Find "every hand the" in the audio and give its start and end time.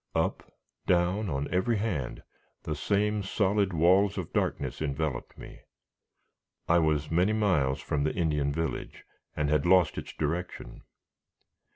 1.53-2.73